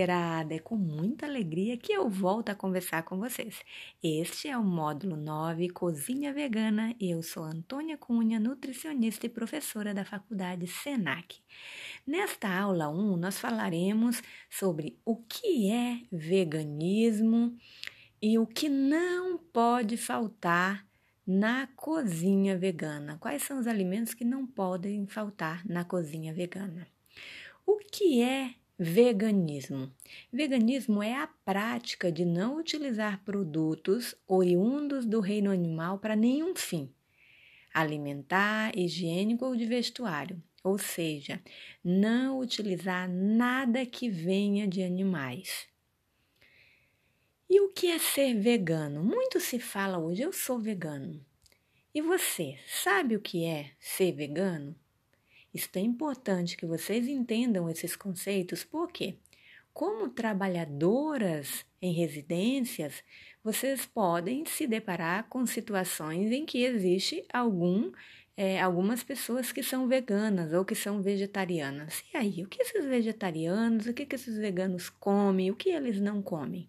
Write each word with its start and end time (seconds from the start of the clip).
mulherada! 0.00 0.54
É 0.54 0.58
com 0.58 0.76
muita 0.76 1.26
alegria 1.26 1.76
que 1.76 1.92
eu 1.92 2.08
volto 2.08 2.48
a 2.48 2.54
conversar 2.54 3.02
com 3.02 3.18
vocês. 3.18 3.60
Este 4.02 4.48
é 4.48 4.56
o 4.56 4.64
módulo 4.64 5.14
9, 5.16 5.68
Cozinha 5.68 6.32
Vegana, 6.32 6.94
eu 6.98 7.22
sou 7.22 7.44
Antônia 7.44 7.98
Cunha, 7.98 8.40
nutricionista 8.40 9.26
e 9.26 9.28
professora 9.28 9.92
da 9.92 10.04
Faculdade 10.04 10.66
SENAC. 10.66 11.40
Nesta 12.06 12.48
aula 12.48 12.88
1, 12.88 13.16
nós 13.16 13.38
falaremos 13.38 14.22
sobre 14.48 14.98
o 15.04 15.16
que 15.16 15.70
é 15.70 16.00
veganismo 16.10 17.54
e 18.22 18.38
o 18.38 18.46
que 18.46 18.68
não 18.70 19.36
pode 19.36 19.98
faltar 19.98 20.86
na 21.26 21.68
cozinha 21.76 22.56
vegana. 22.56 23.18
Quais 23.18 23.42
são 23.42 23.58
os 23.58 23.66
alimentos 23.66 24.14
que 24.14 24.24
não 24.24 24.46
podem 24.46 25.06
faltar 25.06 25.62
na 25.66 25.84
cozinha 25.84 26.32
vegana? 26.32 26.86
O 27.66 27.76
que 27.76 28.22
é 28.22 28.54
Veganismo. 28.82 29.92
Veganismo 30.32 31.02
é 31.02 31.14
a 31.14 31.26
prática 31.26 32.10
de 32.10 32.24
não 32.24 32.56
utilizar 32.56 33.22
produtos 33.22 34.14
oriundos 34.26 35.04
do 35.04 35.20
reino 35.20 35.50
animal 35.50 35.98
para 35.98 36.16
nenhum 36.16 36.56
fim, 36.56 36.90
alimentar, 37.74 38.72
higiênico 38.74 39.44
ou 39.44 39.54
de 39.54 39.66
vestuário, 39.66 40.42
ou 40.64 40.78
seja, 40.78 41.42
não 41.84 42.38
utilizar 42.38 43.06
nada 43.06 43.84
que 43.84 44.08
venha 44.08 44.66
de 44.66 44.82
animais. 44.82 45.68
E 47.50 47.60
o 47.60 47.68
que 47.68 47.88
é 47.88 47.98
ser 47.98 48.32
vegano? 48.40 49.04
Muito 49.04 49.40
se 49.40 49.58
fala 49.58 49.98
hoje, 49.98 50.22
eu 50.22 50.32
sou 50.32 50.58
vegano. 50.58 51.22
E 51.94 52.00
você, 52.00 52.58
sabe 52.66 53.14
o 53.14 53.20
que 53.20 53.44
é 53.44 53.72
ser 53.78 54.12
vegano? 54.12 54.74
Isso 55.52 55.68
é 55.74 55.80
importante 55.80 56.56
que 56.56 56.66
vocês 56.66 57.08
entendam 57.08 57.68
esses 57.68 57.96
conceitos, 57.96 58.64
porque, 58.64 59.16
como 59.72 60.08
trabalhadoras 60.08 61.64
em 61.82 61.92
residências, 61.92 63.02
vocês 63.42 63.86
podem 63.86 64.44
se 64.46 64.66
deparar 64.66 65.28
com 65.28 65.44
situações 65.46 66.30
em 66.30 66.44
que 66.44 66.62
existe 66.62 67.24
algum 67.32 67.90
é, 68.36 68.58
algumas 68.58 69.02
pessoas 69.02 69.52
que 69.52 69.62
são 69.62 69.86
veganas 69.86 70.54
ou 70.54 70.64
que 70.64 70.74
são 70.74 71.02
vegetarianas. 71.02 72.02
E 72.14 72.16
aí, 72.16 72.42
o 72.42 72.48
que 72.48 72.62
esses 72.62 72.86
vegetarianos, 72.86 73.84
o 73.84 73.92
que, 73.92 74.06
que 74.06 74.14
esses 74.14 74.38
veganos 74.38 74.88
comem, 74.88 75.50
o 75.50 75.54
que 75.54 75.68
eles 75.68 76.00
não 76.00 76.22
comem? 76.22 76.66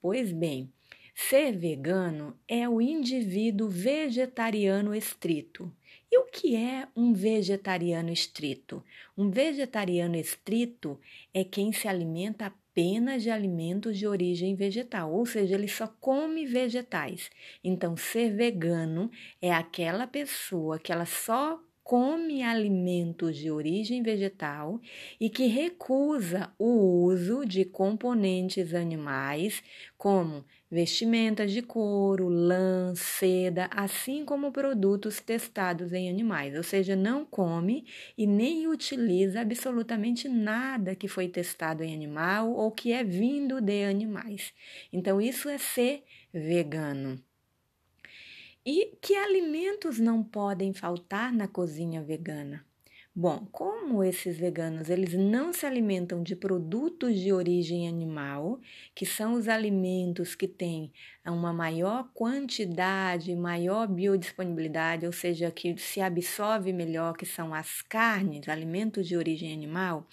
Pois 0.00 0.32
bem, 0.32 0.68
ser 1.14 1.56
vegano 1.56 2.38
é 2.48 2.68
o 2.68 2.80
indivíduo 2.80 3.68
vegetariano 3.68 4.94
estrito. 4.94 5.72
E 6.12 6.18
o 6.18 6.24
que 6.24 6.56
é 6.56 6.88
um 6.96 7.12
vegetariano 7.12 8.10
estrito? 8.10 8.82
Um 9.16 9.30
vegetariano 9.30 10.16
estrito 10.16 10.98
é 11.32 11.44
quem 11.44 11.72
se 11.72 11.86
alimenta 11.86 12.46
apenas 12.46 13.22
de 13.22 13.30
alimentos 13.30 13.96
de 13.96 14.06
origem 14.08 14.56
vegetal, 14.56 15.12
ou 15.12 15.24
seja, 15.24 15.54
ele 15.54 15.68
só 15.68 15.86
come 15.86 16.46
vegetais. 16.46 17.30
Então, 17.62 17.96
ser 17.96 18.34
vegano 18.34 19.10
é 19.40 19.52
aquela 19.52 20.06
pessoa 20.06 20.78
que 20.78 20.92
ela 20.92 21.06
só 21.06 21.62
come 21.90 22.40
alimentos 22.44 23.36
de 23.36 23.50
origem 23.50 24.00
vegetal 24.00 24.80
e 25.18 25.28
que 25.28 25.46
recusa 25.46 26.54
o 26.56 27.02
uso 27.02 27.44
de 27.44 27.64
componentes 27.64 28.72
animais 28.74 29.60
como 29.98 30.44
vestimentas 30.70 31.50
de 31.50 31.62
couro, 31.62 32.28
lã, 32.28 32.94
seda, 32.94 33.68
assim 33.72 34.24
como 34.24 34.52
produtos 34.52 35.18
testados 35.18 35.92
em 35.92 36.08
animais, 36.08 36.54
ou 36.54 36.62
seja, 36.62 36.94
não 36.94 37.24
come 37.24 37.84
e 38.16 38.24
nem 38.24 38.68
utiliza 38.68 39.40
absolutamente 39.40 40.28
nada 40.28 40.94
que 40.94 41.08
foi 41.08 41.26
testado 41.26 41.82
em 41.82 41.92
animal 41.92 42.52
ou 42.52 42.70
que 42.70 42.92
é 42.92 43.02
vindo 43.02 43.60
de 43.60 43.82
animais. 43.84 44.54
Então, 44.92 45.20
isso 45.20 45.48
é 45.48 45.58
ser 45.58 46.04
vegano. 46.32 47.20
E 48.64 48.94
que 49.00 49.14
alimentos 49.14 49.98
não 49.98 50.22
podem 50.22 50.74
faltar 50.74 51.32
na 51.32 51.48
cozinha 51.48 52.02
vegana? 52.02 52.62
Bom, 53.16 53.46
como 53.50 54.04
esses 54.04 54.36
veganos 54.38 54.90
eles 54.90 55.14
não 55.14 55.50
se 55.50 55.64
alimentam 55.64 56.22
de 56.22 56.36
produtos 56.36 57.18
de 57.18 57.32
origem 57.32 57.88
animal, 57.88 58.60
que 58.94 59.06
são 59.06 59.32
os 59.32 59.48
alimentos 59.48 60.34
que 60.34 60.46
têm 60.46 60.92
uma 61.26 61.54
maior 61.54 62.10
quantidade, 62.12 63.34
maior 63.34 63.88
biodisponibilidade, 63.88 65.06
ou 65.06 65.12
seja, 65.12 65.50
que 65.50 65.76
se 65.78 66.00
absorve 66.02 66.70
melhor, 66.72 67.16
que 67.16 67.26
são 67.26 67.54
as 67.54 67.80
carnes, 67.80 68.46
alimentos 68.46 69.08
de 69.08 69.16
origem 69.16 69.54
animal, 69.54 70.06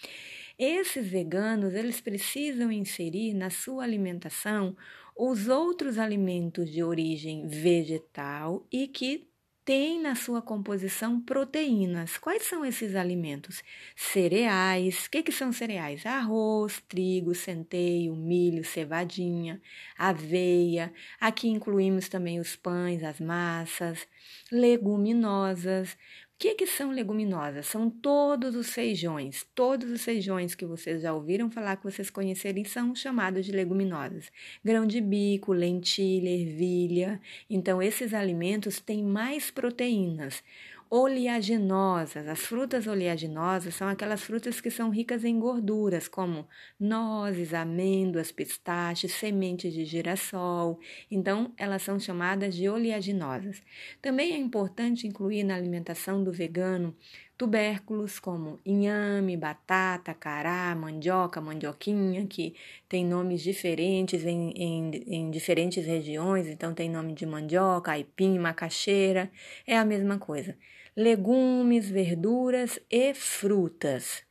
esses 0.57 1.07
veganos 1.07 1.75
eles 1.75 2.01
precisam 2.01 2.71
inserir 2.71 3.33
na 3.35 3.51
sua 3.51 3.83
alimentação 3.83 4.75
os 5.17 5.47
outros 5.47 5.97
alimentos 5.97 6.69
de 6.69 6.83
origem 6.83 7.47
vegetal 7.47 8.65
e 8.71 8.87
que 8.87 9.27
têm 9.67 10.01
na 10.01 10.15
sua 10.15 10.41
composição 10.41 11.19
proteínas. 11.19 12.17
Quais 12.17 12.43
são 12.43 12.63
esses 12.63 12.95
alimentos? 12.95 13.61
Cereais. 13.97 15.07
O 15.07 15.09
que, 15.11 15.21
que 15.21 15.31
são 15.31 15.51
cereais? 15.51 16.05
Arroz, 16.05 16.81
trigo, 16.87 17.35
centeio, 17.35 18.15
milho, 18.15 18.63
cevadinha, 18.63 19.61
aveia. 19.97 20.93
Aqui 21.19 21.49
incluímos 21.49 22.07
também 22.07 22.39
os 22.39 22.55
pães, 22.55 23.03
as 23.03 23.19
massas, 23.19 24.07
leguminosas 24.49 25.97
que, 26.39 26.53
que 26.53 26.67
são 26.67 26.91
leguminosas? 26.91 27.65
São 27.65 27.89
todos 27.89 28.55
os 28.55 28.71
feijões. 28.71 29.45
Todos 29.55 29.89
os 29.89 30.03
feijões 30.03 30.53
que 30.53 30.65
vocês 30.65 31.01
já 31.01 31.13
ouviram 31.13 31.49
falar, 31.49 31.77
que 31.77 31.83
vocês 31.83 32.09
conhecerem, 32.11 32.63
são 32.63 32.93
chamados 32.93 33.45
de 33.45 33.51
leguminosas. 33.51 34.31
Grão 34.63 34.85
de 34.85 35.01
bico, 35.01 35.51
lentilha, 35.51 36.29
ervilha. 36.29 37.19
Então, 37.49 37.81
esses 37.81 38.13
alimentos 38.13 38.79
têm 38.79 39.03
mais 39.03 39.49
proteínas 39.49 40.43
oleaginosas. 40.89 42.27
As 42.27 42.39
frutas 42.39 42.87
oleaginosas 42.87 43.75
são 43.75 43.87
aquelas 43.87 44.21
frutas 44.21 44.61
que 44.61 44.69
são 44.69 44.89
ricas 44.89 45.23
em 45.23 45.39
gorduras, 45.39 46.07
como 46.07 46.47
nozes, 46.79 47.53
amêndoas, 47.53 48.31
pistaches, 48.31 49.13
sementes 49.13 49.73
de 49.73 49.85
girassol. 49.85 50.79
Então, 51.09 51.53
elas 51.57 51.81
são 51.81 51.99
chamadas 51.99 52.55
de 52.55 52.69
oleaginosas. 52.69 53.61
Também 54.01 54.33
é 54.33 54.37
importante 54.37 55.07
incluir 55.07 55.43
na 55.43 55.55
alimentação 55.55 56.23
do 56.23 56.31
vegano 56.31 56.95
tubérculos 57.37 58.19
como 58.19 58.59
inhame, 58.65 59.37
batata, 59.37 60.13
cará, 60.13 60.75
mandioca, 60.75 61.39
mandioquinha, 61.39 62.25
que 62.25 62.55
tem 62.89 63.05
nomes 63.05 63.41
diferentes 63.41 64.25
em, 64.25 64.51
em, 64.51 64.91
em, 65.07 65.31
diferentes 65.31 65.85
regiões, 65.85 66.47
então 66.47 66.73
tem 66.73 66.89
nome 66.89 67.13
de 67.13 67.25
mandioca, 67.25 67.91
aipim, 67.91 68.39
macaxeira, 68.39 69.31
é 69.65 69.77
a 69.77 69.85
mesma 69.85 70.17
coisa. 70.17 70.57
Legumes, 70.95 71.89
verduras 71.89 72.79
e 72.89 73.13
frutas. 73.13 74.26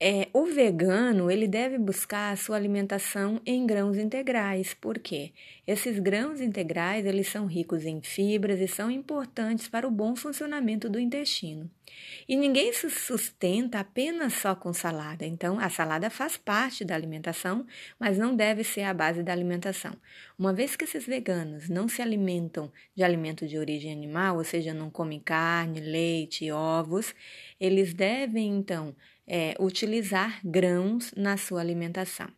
É, 0.00 0.28
o 0.32 0.44
vegano 0.46 1.30
ele 1.30 1.46
deve 1.46 1.78
buscar 1.78 2.32
a 2.32 2.36
sua 2.36 2.56
alimentação 2.56 3.40
em 3.46 3.64
grãos 3.64 3.96
integrais, 3.96 4.74
porque 4.74 5.32
esses 5.64 6.00
grãos 6.00 6.40
integrais 6.40 7.06
eles 7.06 7.28
são 7.28 7.46
ricos 7.46 7.84
em 7.86 8.02
fibras 8.02 8.60
e 8.60 8.66
são 8.66 8.90
importantes 8.90 9.68
para 9.68 9.86
o 9.86 9.92
bom 9.92 10.16
funcionamento 10.16 10.90
do 10.90 10.98
intestino. 10.98 11.70
E 12.28 12.36
ninguém 12.36 12.72
se 12.72 12.90
sustenta 12.90 13.78
apenas 13.78 14.34
só 14.34 14.54
com 14.54 14.72
salada, 14.72 15.24
então 15.24 15.60
a 15.60 15.70
salada 15.70 16.10
faz 16.10 16.36
parte 16.36 16.84
da 16.84 16.94
alimentação, 16.94 17.64
mas 17.98 18.18
não 18.18 18.34
deve 18.34 18.64
ser 18.64 18.82
a 18.82 18.92
base 18.92 19.22
da 19.22 19.32
alimentação. 19.32 19.94
Uma 20.36 20.52
vez 20.52 20.74
que 20.74 20.84
esses 20.84 21.06
veganos 21.06 21.68
não 21.68 21.86
se 21.86 22.02
alimentam 22.02 22.70
de 22.96 23.04
alimento 23.04 23.46
de 23.46 23.56
origem 23.56 23.92
animal, 23.92 24.38
ou 24.38 24.44
seja, 24.44 24.74
não 24.74 24.90
comem 24.90 25.20
carne, 25.20 25.78
leite, 25.78 26.50
ovos, 26.50 27.14
eles 27.60 27.94
devem 27.94 28.56
então 28.56 28.94
é, 29.26 29.54
utilizar 29.58 30.40
grãos 30.44 31.12
na 31.16 31.36
sua 31.36 31.60
alimentação. 31.60 32.28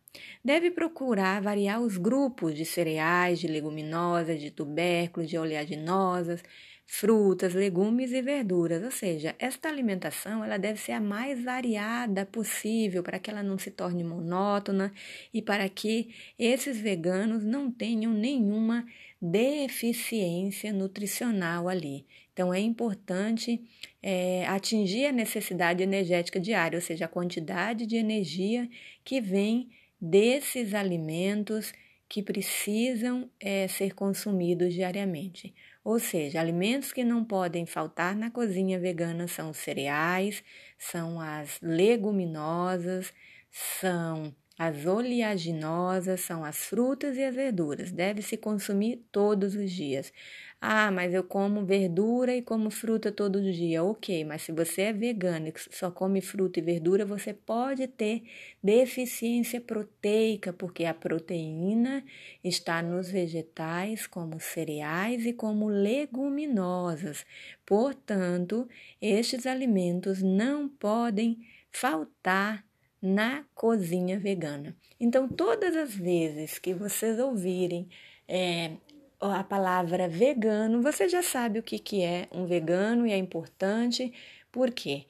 Deve 0.43 0.71
procurar 0.71 1.41
variar 1.41 1.81
os 1.81 1.97
grupos 1.97 2.55
de 2.55 2.65
cereais, 2.65 3.39
de 3.39 3.47
leguminosas, 3.47 4.39
de 4.39 4.51
tubérculos, 4.51 5.29
de 5.29 5.37
oleaginosas, 5.37 6.41
frutas, 6.87 7.53
legumes 7.53 8.13
e 8.13 8.21
verduras. 8.21 8.81
Ou 8.81 8.89
seja, 8.89 9.35
esta 9.37 9.67
alimentação 9.67 10.43
ela 10.43 10.57
deve 10.57 10.79
ser 10.79 10.93
a 10.93 11.01
mais 11.01 11.43
variada 11.43 12.25
possível 12.25 13.03
para 13.03 13.19
que 13.19 13.29
ela 13.29 13.43
não 13.43 13.59
se 13.59 13.69
torne 13.69 14.03
monótona 14.03 14.93
e 15.33 15.41
para 15.41 15.67
que 15.67 16.09
esses 16.39 16.79
veganos 16.79 17.43
não 17.43 17.69
tenham 17.69 18.13
nenhuma 18.13 18.85
deficiência 19.21 20.71
nutricional 20.71 21.67
ali. 21.67 22.05
Então, 22.31 22.53
é 22.53 22.59
importante 22.59 23.59
é, 24.01 24.45
atingir 24.45 25.07
a 25.07 25.11
necessidade 25.11 25.81
energética 25.81 26.39
diária, 26.39 26.77
ou 26.77 26.81
seja, 26.81 27.05
a 27.05 27.09
quantidade 27.09 27.85
de 27.87 27.95
energia 27.95 28.69
que 29.03 29.19
vem 29.19 29.69
desses 29.99 30.75
alimentos 30.75 31.73
que 32.07 32.21
precisam 32.21 33.29
é, 33.39 33.67
ser 33.67 33.93
consumidos 33.93 34.73
diariamente. 34.73 35.53
Ou 35.87 35.99
seja, 35.99 36.41
alimentos 36.41 36.91
que 36.91 37.01
não 37.01 37.23
podem 37.23 37.65
faltar 37.65 38.13
na 38.13 38.29
cozinha 38.29 38.77
vegana 38.77 39.25
são 39.25 39.51
os 39.51 39.57
cereais, 39.57 40.43
são 40.77 41.17
as 41.21 41.61
leguminosas, 41.61 43.13
são 43.49 44.35
as 44.57 44.85
oleaginosas, 44.85 46.21
são 46.21 46.43
as 46.43 46.57
frutas 46.65 47.15
e 47.15 47.23
as 47.23 47.35
verduras. 47.35 47.91
Deve-se 47.91 48.37
consumir 48.37 49.05
todos 49.11 49.55
os 49.55 49.71
dias. 49.71 50.11
Ah, 50.59 50.89
mas 50.89 51.13
eu 51.13 51.23
como 51.23 51.63
verdura 51.63 52.35
e 52.35 52.41
como 52.41 52.71
fruta 52.71 53.11
todo 53.11 53.39
dia. 53.41 53.83
Ok, 53.83 54.25
mas 54.25 54.41
se 54.41 54.51
você 54.51 54.83
é 54.83 54.93
vegano 54.93 55.47
e 55.47 55.53
só 55.71 55.91
come 55.91 56.19
fruta 56.19 56.59
e 56.59 56.63
verdura, 56.63 57.05
você 57.05 57.31
pode 57.31 57.87
ter 57.87 58.23
deficiência 58.63 59.61
proteica, 59.61 60.51
porque 60.51 60.85
a 60.85 60.93
proteína 60.95 62.03
está 62.43 62.81
nos 62.81 63.11
vegetais, 63.11 64.07
como 64.07 64.39
cereais 64.39 65.25
e 65.27 65.33
como 65.33 65.67
leguminosas. 65.67 67.23
Portanto, 67.63 68.67
estes 68.99 69.45
alimentos 69.45 70.23
não 70.23 70.67
podem 70.67 71.37
faltar 71.71 72.66
na 73.07 73.45
cozinha 73.55 74.19
vegana. 74.19 74.75
Então, 74.99 75.27
todas 75.27 75.75
as 75.75 75.95
vezes 75.95 76.59
que 76.59 76.73
vocês 76.73 77.19
ouvirem 77.19 77.87
é, 78.27 78.71
a 79.19 79.43
palavra 79.43 80.07
vegano, 80.07 80.81
você 80.81 81.07
já 81.07 81.21
sabe 81.21 81.59
o 81.59 81.63
que, 81.63 81.79
que 81.79 82.01
é 82.01 82.27
um 82.31 82.45
vegano 82.45 83.07
e 83.07 83.11
é 83.11 83.17
importante, 83.17 84.13
porque 84.51 85.05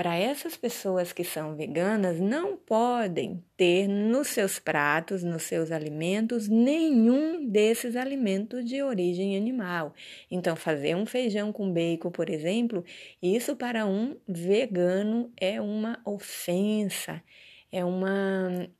para 0.00 0.16
essas 0.16 0.56
pessoas 0.56 1.12
que 1.12 1.22
são 1.22 1.54
veganas, 1.54 2.18
não 2.18 2.56
podem 2.56 3.44
ter 3.54 3.86
nos 3.86 4.28
seus 4.28 4.58
pratos, 4.58 5.22
nos 5.22 5.42
seus 5.42 5.70
alimentos, 5.70 6.48
nenhum 6.48 7.46
desses 7.46 7.94
alimentos 7.96 8.64
de 8.64 8.82
origem 8.82 9.36
animal. 9.36 9.92
Então, 10.30 10.56
fazer 10.56 10.96
um 10.96 11.04
feijão 11.04 11.52
com 11.52 11.70
bacon, 11.70 12.10
por 12.10 12.30
exemplo, 12.30 12.82
isso 13.22 13.54
para 13.54 13.84
um 13.84 14.16
vegano 14.26 15.30
é 15.38 15.60
uma 15.60 16.00
ofensa, 16.06 17.22
é 17.70 17.84
uma 17.84 18.70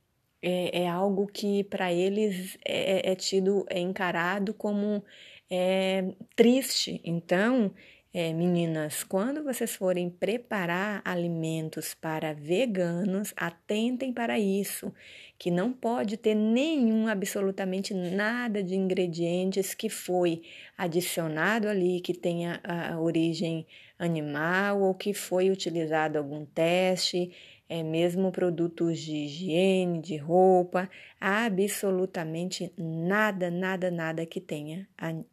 é, 0.41 0.85
é 0.85 0.89
algo 0.89 1.27
que 1.27 1.63
para 1.65 1.93
eles 1.93 2.57
é, 2.65 3.09
é, 3.09 3.11
é, 3.11 3.15
tido, 3.15 3.63
é 3.69 3.79
encarado 3.79 4.55
como 4.55 5.03
é, 5.51 6.15
triste. 6.35 6.99
Então, 7.03 7.71
é, 8.13 8.33
meninas, 8.33 9.03
quando 9.03 9.43
vocês 9.43 9.73
forem 9.73 10.09
preparar 10.09 11.01
alimentos 11.05 11.93
para 11.93 12.33
veganos, 12.33 13.33
atentem 13.37 14.11
para 14.11 14.37
isso, 14.37 14.93
que 15.39 15.49
não 15.49 15.71
pode 15.71 16.17
ter 16.17 16.35
nenhum, 16.35 17.07
absolutamente 17.07 17.93
nada 17.93 18.61
de 18.61 18.75
ingredientes 18.75 19.73
que 19.73 19.89
foi 19.89 20.41
adicionado 20.77 21.69
ali, 21.69 22.01
que 22.01 22.13
tenha 22.13 22.59
a 22.63 22.99
origem 22.99 23.65
animal 23.97 24.81
ou 24.81 24.93
que 24.93 25.13
foi 25.13 25.49
utilizado 25.49 26.17
algum 26.17 26.45
teste 26.45 27.31
é 27.71 27.81
mesmo 27.83 28.33
produtos 28.33 28.99
de 28.99 29.15
higiene, 29.15 30.01
de 30.01 30.17
roupa, 30.17 30.89
absolutamente 31.17 32.73
nada, 32.77 33.49
nada, 33.49 33.89
nada 33.89 34.25
que 34.25 34.41
tenha 34.41 34.89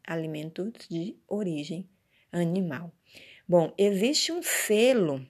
alimentos 0.07 0.87
de 0.89 1.17
origem 1.27 1.79
animal. 1.79 1.98
Bom, 3.47 3.73
existe 3.77 4.31
um 4.31 4.41
selo 4.43 5.25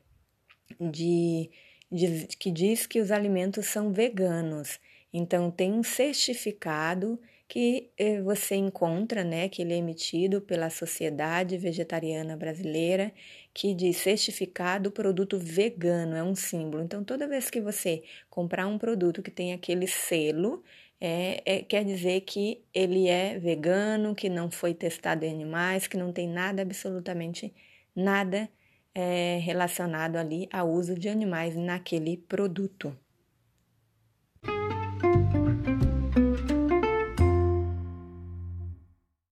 de, 0.79 1.49
de, 1.91 2.27
que 2.37 2.51
diz 2.51 2.85
que 2.85 2.99
os 2.99 3.11
alimentos 3.11 3.67
são 3.67 3.91
veganos. 3.91 4.79
Então 5.13 5.49
tem 5.49 5.73
um 5.73 5.83
certificado 5.83 7.19
que 7.49 7.89
eh, 7.97 8.21
você 8.21 8.55
encontra, 8.55 9.23
né, 9.23 9.49
que 9.49 9.63
ele 9.63 9.73
é 9.73 9.77
emitido 9.77 10.39
pela 10.39 10.69
Sociedade 10.69 11.57
Vegetariana 11.57 12.37
Brasileira, 12.37 13.11
que 13.51 13.73
diz 13.73 13.97
certificado 13.97 14.91
produto 14.91 15.39
vegano, 15.39 16.15
é 16.15 16.23
um 16.23 16.35
símbolo. 16.35 16.83
Então, 16.83 17.03
toda 17.03 17.27
vez 17.27 17.49
que 17.49 17.59
você 17.59 18.03
comprar 18.29 18.67
um 18.67 18.77
produto 18.77 19.23
que 19.23 19.31
tem 19.31 19.51
aquele 19.51 19.87
selo, 19.87 20.63
é, 21.01 21.41
é, 21.45 21.63
quer 21.63 21.85
dizer 21.85 22.21
que 22.21 22.63
ele 22.73 23.07
é 23.07 23.39
vegano, 23.39 24.15
que 24.15 24.29
não 24.29 24.51
foi 24.51 24.73
testado 24.73 25.25
em 25.25 25.31
animais, 25.31 25.87
que 25.87 25.97
não 25.97 26.11
tem 26.11 26.27
nada, 26.27 26.61
absolutamente 26.61 27.53
nada 27.95 28.49
é, 28.93 29.39
relacionado 29.39 30.17
ali 30.17 30.47
ao 30.51 30.69
uso 30.69 30.95
de 30.95 31.09
animais 31.09 31.55
naquele 31.55 32.17
produto. 32.17 32.95